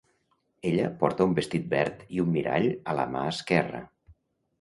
[0.69, 3.83] Ella porta un vestit verd i un mirall a la mà esquerra.